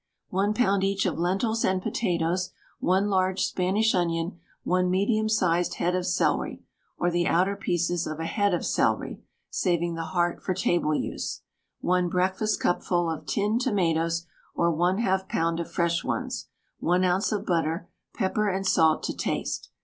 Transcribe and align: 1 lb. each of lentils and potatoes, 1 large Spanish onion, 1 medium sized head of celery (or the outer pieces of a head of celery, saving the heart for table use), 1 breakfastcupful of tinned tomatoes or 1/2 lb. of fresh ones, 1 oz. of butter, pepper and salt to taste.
1 0.29 0.55
lb. 0.55 0.83
each 0.83 1.05
of 1.05 1.19
lentils 1.19 1.63
and 1.63 1.79
potatoes, 1.83 2.49
1 2.79 3.07
large 3.07 3.45
Spanish 3.45 3.93
onion, 3.93 4.39
1 4.63 4.89
medium 4.89 5.29
sized 5.29 5.75
head 5.75 5.93
of 5.93 6.07
celery 6.07 6.63
(or 6.97 7.11
the 7.11 7.27
outer 7.27 7.55
pieces 7.55 8.07
of 8.07 8.19
a 8.19 8.25
head 8.25 8.51
of 8.51 8.65
celery, 8.65 9.23
saving 9.51 9.93
the 9.93 10.05
heart 10.05 10.41
for 10.41 10.55
table 10.55 10.95
use), 10.95 11.43
1 11.81 12.09
breakfastcupful 12.09 13.15
of 13.15 13.27
tinned 13.27 13.61
tomatoes 13.61 14.25
or 14.55 14.73
1/2 14.73 15.27
lb. 15.29 15.59
of 15.59 15.71
fresh 15.71 16.03
ones, 16.03 16.47
1 16.79 17.05
oz. 17.05 17.31
of 17.31 17.45
butter, 17.45 17.87
pepper 18.15 18.49
and 18.49 18.65
salt 18.65 19.03
to 19.03 19.13
taste. 19.15 19.69